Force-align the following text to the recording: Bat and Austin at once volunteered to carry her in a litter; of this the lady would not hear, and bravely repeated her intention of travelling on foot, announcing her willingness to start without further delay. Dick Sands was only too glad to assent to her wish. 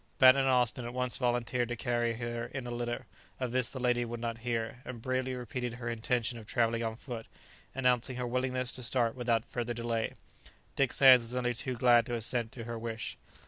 Bat 0.17 0.35
and 0.35 0.47
Austin 0.47 0.83
at 0.85 0.95
once 0.95 1.17
volunteered 1.17 1.69
to 1.69 1.75
carry 1.75 2.13
her 2.15 2.45
in 2.45 2.65
a 2.65 2.71
litter; 2.71 3.05
of 3.39 3.51
this 3.51 3.69
the 3.69 3.79
lady 3.79 4.03
would 4.03 4.19
not 4.19 4.39
hear, 4.39 4.81
and 4.83 4.99
bravely 4.99 5.35
repeated 5.35 5.75
her 5.75 5.87
intention 5.87 6.39
of 6.39 6.47
travelling 6.47 6.81
on 6.81 6.95
foot, 6.95 7.27
announcing 7.75 8.15
her 8.15 8.25
willingness 8.25 8.71
to 8.71 8.81
start 8.81 9.13
without 9.13 9.45
further 9.45 9.75
delay. 9.75 10.15
Dick 10.75 10.91
Sands 10.91 11.25
was 11.25 11.35
only 11.35 11.53
too 11.53 11.75
glad 11.75 12.07
to 12.07 12.15
assent 12.15 12.51
to 12.53 12.63
her 12.63 12.79
wish. 12.79 13.15